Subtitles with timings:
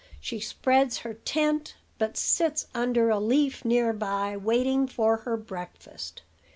[0.19, 6.23] She spreads her tent, but sits under a leaf near by, waiting for her breakfast.